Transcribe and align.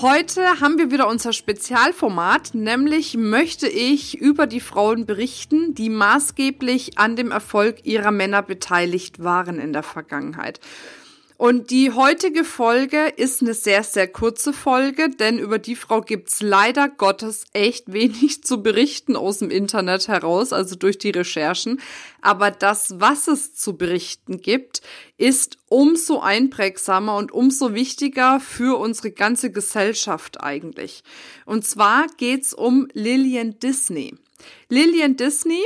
Heute 0.00 0.60
haben 0.60 0.76
wir 0.76 0.90
wieder 0.90 1.06
unser 1.06 1.32
Spezialformat, 1.32 2.52
nämlich 2.52 3.16
möchte 3.16 3.68
ich 3.68 4.18
über 4.18 4.48
die 4.48 4.58
Frauen 4.58 5.06
berichten, 5.06 5.72
die 5.74 5.88
maßgeblich 5.88 6.98
an 6.98 7.14
dem 7.14 7.30
Erfolg 7.30 7.86
ihrer 7.86 8.10
Männer 8.10 8.42
beteiligt 8.42 9.22
waren 9.22 9.60
in 9.60 9.72
der 9.72 9.84
Vergangenheit. 9.84 10.58
Und 11.36 11.70
die 11.70 11.90
heutige 11.90 12.44
Folge 12.44 13.08
ist 13.16 13.42
eine 13.42 13.54
sehr, 13.54 13.82
sehr 13.82 14.06
kurze 14.06 14.52
Folge, 14.52 15.10
denn 15.10 15.40
über 15.40 15.58
die 15.58 15.74
Frau 15.74 16.00
gibt's 16.00 16.40
leider 16.40 16.88
Gottes 16.88 17.44
echt 17.52 17.92
wenig 17.92 18.44
zu 18.44 18.62
berichten 18.62 19.16
aus 19.16 19.38
dem 19.38 19.50
Internet 19.50 20.06
heraus, 20.06 20.52
also 20.52 20.76
durch 20.76 20.96
die 20.96 21.10
Recherchen. 21.10 21.80
Aber 22.20 22.52
das, 22.52 23.00
was 23.00 23.26
es 23.26 23.52
zu 23.52 23.76
berichten 23.76 24.40
gibt, 24.40 24.80
ist 25.18 25.58
umso 25.68 26.20
einprägsamer 26.20 27.16
und 27.16 27.32
umso 27.32 27.74
wichtiger 27.74 28.38
für 28.38 28.78
unsere 28.78 29.10
ganze 29.10 29.50
Gesellschaft 29.50 30.40
eigentlich. 30.40 31.02
Und 31.46 31.66
zwar 31.66 32.06
geht's 32.16 32.54
um 32.54 32.86
Lillian 32.92 33.58
Disney. 33.58 34.14
Lillian 34.68 35.16
Disney 35.16 35.62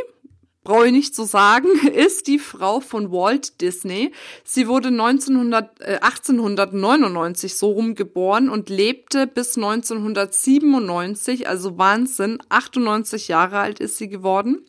brauche 0.68 0.86
ich 0.86 0.92
nicht 0.92 1.14
zu 1.14 1.24
sagen, 1.24 1.68
ist 1.94 2.26
die 2.26 2.38
Frau 2.38 2.80
von 2.80 3.10
Walt 3.10 3.62
Disney. 3.62 4.12
Sie 4.44 4.68
wurde 4.68 4.88
1900, 4.88 5.80
äh, 5.80 5.98
1899 6.02 7.56
so 7.56 7.70
rum 7.70 7.94
geboren 7.94 8.50
und 8.50 8.68
lebte 8.68 9.26
bis 9.26 9.56
1997, 9.56 11.48
also 11.48 11.78
Wahnsinn, 11.78 12.38
98 12.50 13.28
Jahre 13.28 13.60
alt 13.60 13.80
ist 13.80 13.96
sie 13.96 14.10
geworden. 14.10 14.66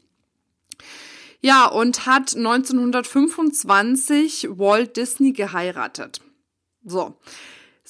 Ja, 1.41 1.65
und 1.65 2.05
hat 2.05 2.33
1925 2.33 4.47
Walt 4.51 4.95
Disney 4.95 5.33
geheiratet. 5.33 6.21
So. 6.85 7.17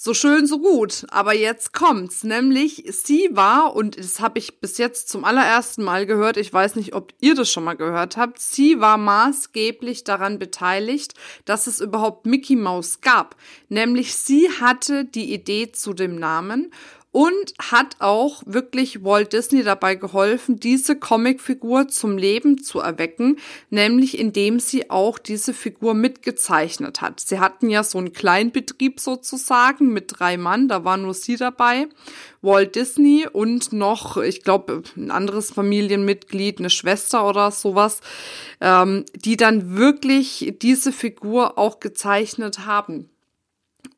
So 0.02 0.14
schön, 0.14 0.48
so 0.48 0.60
gut. 0.60 1.06
Aber 1.10 1.36
jetzt 1.36 1.74
kommt's. 1.74 2.24
Nämlich, 2.24 2.86
sie 2.88 3.28
war, 3.34 3.76
und 3.76 3.98
das 3.98 4.22
habe 4.22 4.40
ich 4.40 4.62
bis 4.62 4.78
jetzt 4.78 5.10
zum 5.10 5.26
allerersten 5.26 5.84
Mal 5.84 6.06
gehört, 6.06 6.38
ich 6.38 6.54
weiß 6.54 6.78
nicht, 6.78 6.96
ob 6.96 7.12
ihr 7.20 7.36
das 7.36 7.52
schon 7.52 7.66
mal 7.66 7.76
gehört 7.76 8.16
habt, 8.16 8.40
sie 8.40 8.80
war 8.80 8.98
maßgeblich 8.98 10.06
daran 10.06 10.40
beteiligt, 10.40 11.16
dass 11.44 11.68
es 11.68 11.82
überhaupt 11.82 12.26
Mickey 12.26 12.56
Mouse 12.56 13.02
gab. 13.02 13.36
Nämlich 13.68 14.16
sie 14.16 14.50
hatte 14.62 15.04
die 15.04 15.34
Idee 15.34 15.74
zu 15.74 15.94
dem 15.94 16.16
Namen 16.16 16.72
und 17.12 17.54
hat 17.60 17.96
auch 18.00 18.44
wirklich 18.46 19.04
Walt 19.04 19.34
Disney 19.34 19.64
dabei 19.64 19.96
geholfen, 19.96 20.60
diese 20.60 20.96
Comicfigur 20.96 21.88
zum 21.88 22.18
Leben 22.18 22.62
zu 22.62 22.80
erwecken, 22.80 23.38
nämlich 23.72 24.20
indem 24.20 24.60
sie 24.60 24.92
auch 24.92 25.18
diese 25.18 25.54
Figur 25.56 25.96
mitgezeichnet 25.96 27.02
hat. 27.02 27.20
Sie 27.20 27.40
hatten 27.40 27.70
ja 27.70 27.84
so 27.84 27.98
einen 27.98 28.14
Kleinbetrieb 28.14 29.00
sozusagen 29.00 29.92
mit 29.92 30.20
drei 30.20 30.38
Mann, 30.38 30.68
da 30.68 30.84
war 30.84 30.98
nur 30.98 31.16
sie 31.16 31.36
dabei, 31.36 31.88
Walt 32.42 32.76
Disney 32.76 33.28
und 33.32 33.74
noch, 33.74 34.18
ich 34.18 34.44
glaube, 34.44 34.84
ein 34.96 35.10
anderes 35.10 35.52
Familienmitglied, 35.52 36.60
eine 36.60 36.70
Schwester 36.70 37.28
oder 37.28 37.50
sowas, 37.50 38.02
ähm, 38.62 39.06
die 39.16 39.36
dann 39.36 39.76
wirklich 39.76 40.54
diese 40.62 40.92
Figur 40.92 41.58
auch 41.58 41.80
gezeichnet 41.80 42.66
haben. 42.68 43.10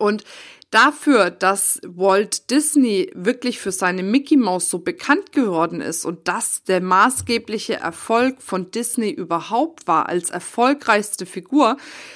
Und 0.02 0.23
dafür, 0.71 1.30
dass 1.30 1.81
Walt 1.86 2.49
Disney 2.49 3.11
wirklich 3.14 3.59
für 3.59 3.73
seine 3.73 4.03
Mickey 4.03 4.37
Mouse 4.37 4.70
so 4.70 4.80
bekannt 4.80 5.33
geworden 5.33 5.81
ist 5.81 6.05
und 6.05 6.30
das 6.30 6.64
der 6.64 6.81
maßgebliche 6.81 7.76
Erfolg 7.76 8.42
von 8.42 8.71
Disney 8.71 9.09
überhaupt 9.09 9.87
war 9.87 10.08
als 10.08 10.30
erfolgreichste 10.30 11.26
Figur, 11.26 11.76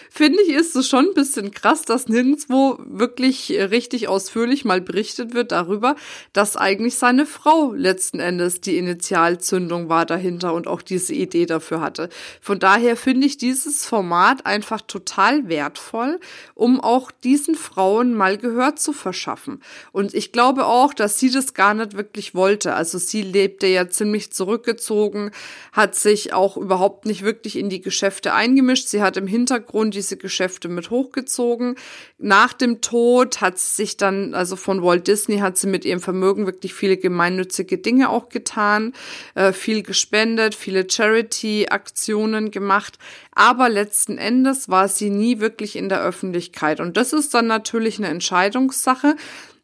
finde 0.09 0.41
ich, 0.41 0.53
ist 0.53 0.75
es 0.77 0.87
schon 0.87 1.07
ein 1.07 1.13
bisschen 1.13 1.51
krass, 1.51 1.81
dass 1.81 2.07
nirgendwo 2.07 2.79
wirklich 2.85 3.51
richtig 3.51 4.07
ausführlich 4.07 4.63
mal 4.63 4.79
berichtet 4.79 5.33
wird 5.33 5.51
darüber, 5.51 5.97
dass 6.31 6.55
eigentlich 6.55 6.95
seine 6.95 7.25
Frau 7.25 7.73
letzten 7.73 8.21
Endes 8.21 8.61
die 8.61 8.77
Initialzündung 8.77 9.89
war 9.89 10.05
dahinter 10.05 10.53
und 10.53 10.67
auch 10.67 10.81
diese 10.81 11.13
Idee 11.13 11.45
dafür 11.45 11.81
hatte. 11.81 12.07
Von 12.39 12.59
daher 12.59 12.95
finde 12.95 13.27
ich 13.27 13.37
dieses 13.37 13.85
Format 13.85 14.45
einfach 14.45 14.79
total 14.79 15.49
wertvoll, 15.49 16.21
um 16.53 16.79
auch 16.79 17.11
diesen 17.11 17.55
Frauen 17.75 18.13
mal 18.13 18.37
Gehör 18.37 18.77
zu 18.77 18.93
verschaffen. 18.93 19.61
Und 19.91 20.13
ich 20.13 20.31
glaube 20.31 20.65
auch, 20.65 20.93
dass 20.93 21.19
sie 21.19 21.29
das 21.29 21.53
gar 21.53 21.73
nicht 21.73 21.97
wirklich 21.97 22.33
wollte. 22.33 22.73
Also 22.73 22.97
sie 22.97 23.21
lebte 23.21 23.67
ja 23.67 23.89
ziemlich 23.89 24.31
zurückgezogen, 24.31 25.31
hat 25.73 25.93
sich 25.93 26.31
auch 26.31 26.55
überhaupt 26.55 27.05
nicht 27.05 27.23
wirklich 27.23 27.57
in 27.57 27.69
die 27.69 27.81
Geschäfte 27.81 28.33
eingemischt. 28.33 28.87
Sie 28.87 29.01
hat 29.01 29.17
im 29.17 29.27
Hintergrund 29.27 29.93
diese 29.93 30.15
Geschäfte 30.15 30.69
mit 30.69 30.89
hochgezogen. 30.89 31.75
Nach 32.17 32.53
dem 32.53 32.79
Tod 32.79 33.41
hat 33.41 33.59
sie 33.59 33.75
sich 33.75 33.97
dann, 33.97 34.33
also 34.33 34.55
von 34.55 34.81
Walt 34.81 35.07
Disney, 35.07 35.39
hat 35.39 35.57
sie 35.57 35.67
mit 35.67 35.83
ihrem 35.83 35.99
Vermögen 35.99 36.45
wirklich 36.45 36.73
viele 36.73 36.95
gemeinnützige 36.95 37.77
Dinge 37.77 38.09
auch 38.09 38.29
getan, 38.29 38.93
äh, 39.33 39.51
viel 39.51 39.83
gespendet, 39.83 40.55
viele 40.55 40.89
Charity-Aktionen 40.89 42.51
gemacht. 42.51 42.97
Aber 43.31 43.67
letzten 43.67 44.17
Endes 44.17 44.69
war 44.69 44.87
sie 44.87 45.09
nie 45.09 45.41
wirklich 45.41 45.75
in 45.75 45.89
der 45.89 46.01
Öffentlichkeit. 46.01 46.79
Und 46.79 46.95
das 46.95 47.11
ist 47.11 47.33
dann 47.33 47.47
natürlich 47.47 47.64
eine 47.73 48.07
Entscheidungssache, 48.07 49.15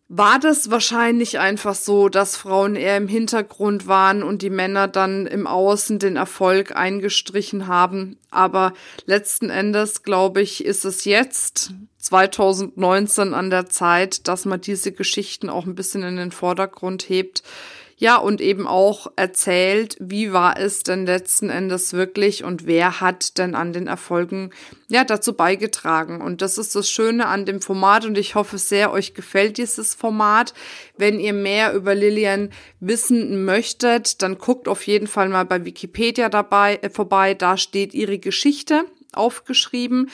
war 0.08 0.38
das 0.38 0.70
wahrscheinlich 0.70 1.40
einfach 1.40 1.74
so, 1.74 2.08
dass 2.08 2.36
Frauen 2.36 2.76
eher 2.76 2.96
im 2.96 3.08
Hintergrund 3.08 3.88
waren 3.88 4.22
und 4.22 4.42
die 4.42 4.50
Männer 4.50 4.86
dann 4.86 5.26
im 5.26 5.48
Außen 5.48 5.98
den 5.98 6.14
Erfolg 6.14 6.76
eingestrichen 6.76 7.66
haben. 7.66 8.16
Aber 8.30 8.72
letzten 9.06 9.50
Endes, 9.50 10.04
glaube 10.04 10.42
ich, 10.42 10.64
ist 10.64 10.84
es 10.84 11.04
jetzt 11.04 11.72
2019 11.98 13.34
an 13.34 13.50
der 13.50 13.66
Zeit, 13.66 14.28
dass 14.28 14.44
man 14.44 14.60
diese 14.60 14.92
Geschichten 14.92 15.48
auch 15.48 15.66
ein 15.66 15.74
bisschen 15.74 16.04
in 16.04 16.16
den 16.16 16.30
Vordergrund 16.30 17.08
hebt 17.08 17.42
ja, 17.98 18.16
und 18.16 18.42
eben 18.42 18.66
auch 18.66 19.10
erzählt, 19.16 19.96
wie 20.00 20.32
war 20.32 20.58
es 20.58 20.82
denn 20.82 21.06
letzten 21.06 21.48
Endes 21.48 21.94
wirklich 21.94 22.44
und 22.44 22.66
wer 22.66 23.00
hat 23.00 23.38
denn 23.38 23.54
an 23.54 23.72
den 23.72 23.86
Erfolgen 23.86 24.50
ja 24.88 25.02
dazu 25.04 25.32
beigetragen. 25.32 26.20
Und 26.20 26.42
das 26.42 26.58
ist 26.58 26.74
das 26.74 26.90
Schöne 26.90 27.26
an 27.26 27.46
dem 27.46 27.62
Format 27.62 28.04
und 28.04 28.18
ich 28.18 28.34
hoffe 28.34 28.58
sehr, 28.58 28.92
euch 28.92 29.14
gefällt 29.14 29.56
dieses 29.56 29.94
Format. 29.94 30.52
Wenn 30.98 31.18
ihr 31.18 31.32
mehr 31.32 31.72
über 31.72 31.94
Lilian 31.94 32.50
wissen 32.80 33.46
möchtet, 33.46 34.20
dann 34.20 34.36
guckt 34.36 34.68
auf 34.68 34.86
jeden 34.86 35.06
Fall 35.06 35.30
mal 35.30 35.46
bei 35.46 35.64
Wikipedia 35.64 36.28
dabei 36.28 36.78
äh, 36.82 36.90
vorbei. 36.90 37.32
Da 37.32 37.56
steht 37.56 37.94
ihre 37.94 38.18
Geschichte 38.18 38.84
aufgeschrieben. 39.14 40.10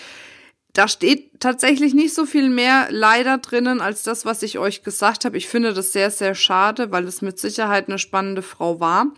Da 0.72 0.88
steht 0.88 1.40
tatsächlich 1.40 1.92
nicht 1.92 2.14
so 2.14 2.24
viel 2.24 2.48
mehr 2.48 2.86
leider 2.90 3.38
drinnen 3.38 3.82
als 3.82 4.04
das, 4.04 4.24
was 4.24 4.42
ich 4.42 4.58
euch 4.58 4.82
gesagt 4.82 5.24
habe. 5.24 5.36
Ich 5.36 5.48
finde 5.48 5.74
das 5.74 5.92
sehr, 5.92 6.10
sehr 6.10 6.34
schade, 6.34 6.90
weil 6.90 7.04
es 7.04 7.20
mit 7.20 7.38
Sicherheit 7.38 7.88
eine 7.88 7.98
spannende 7.98 8.40
Frau 8.40 8.80
war. 8.80 9.12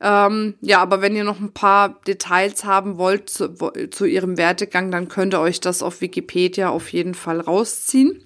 Ähm, 0.00 0.54
ja, 0.60 0.80
aber 0.80 1.02
wenn 1.02 1.16
ihr 1.16 1.24
noch 1.24 1.40
ein 1.40 1.52
paar 1.52 2.00
Details 2.06 2.64
haben 2.64 2.96
wollt 2.96 3.28
zu, 3.28 3.48
zu 3.90 4.04
ihrem 4.06 4.38
Werdegang, 4.38 4.90
dann 4.90 5.08
könnt 5.08 5.34
ihr 5.34 5.40
euch 5.40 5.60
das 5.60 5.82
auf 5.82 6.00
Wikipedia 6.00 6.70
auf 6.70 6.92
jeden 6.92 7.14
Fall 7.14 7.40
rausziehen. 7.40 8.22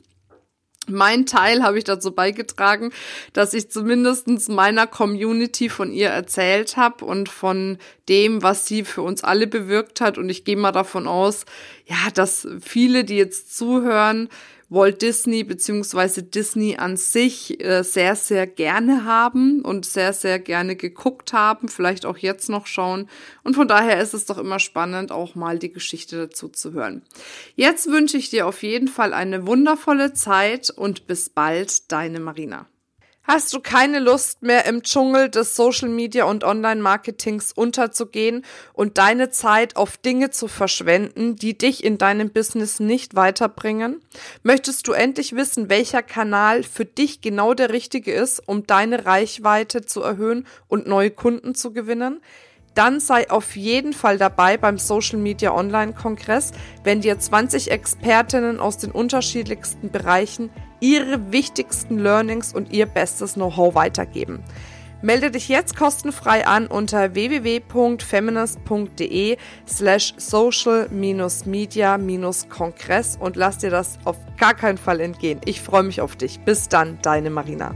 Mein 0.91 1.27
Teil 1.27 1.63
habe 1.63 1.79
ich 1.79 1.85
dazu 1.85 2.13
beigetragen, 2.13 2.93
dass 3.33 3.55
ich 3.55 3.71
zumindestens 3.71 4.49
meiner 4.49 4.87
Community 4.87 5.69
von 5.69 5.93
ihr 5.93 6.09
erzählt 6.09 6.77
habe 6.77 7.05
und 7.05 7.29
von 7.29 7.79
dem, 8.09 8.43
was 8.43 8.67
sie 8.67 8.85
für 8.85 9.03
uns 9.03 9.25
alle 9.25 9.47
bewirkt 9.47 10.01
hat. 10.01 10.19
Und 10.19 10.29
ich 10.29 10.45
gehe 10.45 10.57
mal 10.57 10.73
davon 10.73 11.07
aus, 11.07 11.47
ja, 11.87 12.11
dass 12.15 12.47
viele, 12.61 13.05
die 13.05 13.17
jetzt 13.17 13.57
zuhören, 13.57 14.29
Walt 14.71 15.03
Disney 15.03 15.43
beziehungsweise 15.43 16.23
Disney 16.23 16.77
an 16.77 16.97
sich 16.97 17.63
äh, 17.63 17.83
sehr, 17.83 18.15
sehr 18.15 18.47
gerne 18.47 19.05
haben 19.05 19.63
und 19.63 19.85
sehr, 19.85 20.13
sehr 20.13 20.39
gerne 20.39 20.77
geguckt 20.77 21.33
haben, 21.33 21.69
vielleicht 21.69 22.07
auch 22.07 22.17
jetzt 22.17 22.49
noch 22.49 22.67
schauen. 22.67 23.09
Und 23.43 23.55
von 23.55 23.67
daher 23.67 24.01
ist 24.01 24.15
es 24.15 24.27
doch 24.27 24.39
immer 24.39 24.61
spannend, 24.61 25.11
auch 25.11 25.35
mal 25.35 25.59
die 25.59 25.73
Geschichte 25.73 26.17
dazu 26.17 26.49
zu 26.49 26.73
hören. 26.73 27.03
Jetzt 27.57 27.89
wünsche 27.89 28.17
ich 28.17 28.31
dir 28.31 28.47
auf 28.47 28.63
jeden 28.63 28.89
Fall 28.89 29.13
eine 29.13 29.47
wundervolle 29.47 30.13
Zeit 30.13 30.71
und 30.71 31.09
bis 31.09 31.29
bald, 31.29 31.91
deine 31.91 32.21
Marina. 32.21 32.67
Hast 33.23 33.53
du 33.53 33.61
keine 33.61 34.01
Lust 34.01 34.43
mehr 34.43 34.65
im 34.65 34.83
Dschungel 34.83 35.29
des 35.29 35.55
Social 35.55 35.89
Media 35.89 36.25
und 36.25 36.43
Online 36.43 36.81
Marketings 36.81 37.53
unterzugehen 37.53 38.45
und 38.73 38.99
deine 38.99 39.31
Zeit 39.31 39.77
auf 39.77 39.99
Dinge 39.99 40.31
zu 40.31 40.49
verschwenden, 40.49 41.37
die 41.37 41.57
dich 41.57 41.85
in 41.85 41.99
deinem 41.99 42.31
Business 42.31 42.81
nicht 42.81 43.15
weiterbringen? 43.15 44.01
Möchtest 44.43 44.89
du 44.89 44.93
endlich 44.93 45.37
wissen, 45.37 45.69
welcher 45.69 46.03
Kanal 46.03 46.65
für 46.65 46.87
dich 46.87 47.21
genau 47.21 47.55
der 47.55 47.71
richtige 47.71 48.13
ist, 48.13 48.43
um 48.49 48.67
deine 48.67 49.05
Reichweite 49.05 49.85
zu 49.85 50.03
erhöhen 50.03 50.47
und 50.67 50.87
neue 50.87 51.11
Kunden 51.11 51.55
zu 51.55 51.73
gewinnen? 51.73 52.21
dann 52.75 53.01
sei 53.01 53.29
auf 53.31 53.57
jeden 53.57 53.93
Fall 53.93 54.17
dabei 54.17 54.57
beim 54.57 54.79
Social 54.79 55.19
Media 55.19 55.53
Online 55.53 55.93
Kongress, 55.93 56.53
wenn 56.85 57.01
dir 57.01 57.19
20 57.19 57.71
Expertinnen 57.71 58.61
aus 58.61 58.79
den 58.79 58.93
unterschiedlichsten 58.93 59.91
Bereichen 59.91 60.51
ihre 60.81 61.33
wichtigsten 61.33 61.99
Learnings 61.99 62.53
und 62.53 62.73
ihr 62.73 62.87
bestes 62.87 63.35
Know-how 63.35 63.75
weitergeben. 63.75 64.43
Melde 65.03 65.31
dich 65.31 65.49
jetzt 65.49 65.77
kostenfrei 65.77 66.47
an 66.47 66.67
unter 66.67 67.15
www.feminist.de 67.15 69.39
slash 69.67 70.13
social-media-kongress 70.19 73.17
und 73.19 73.37
lass 73.37 73.57
dir 73.59 73.71
das 73.71 73.99
auf 74.05 74.19
gar 74.37 74.53
keinen 74.53 74.77
Fall 74.77 75.01
entgehen. 75.01 75.41
Ich 75.47 75.63
freue 75.63 75.85
mich 75.85 76.03
auf 76.03 76.17
dich. 76.17 76.41
Bis 76.41 76.69
dann, 76.69 76.99
deine 77.01 77.31
Marina. 77.31 77.75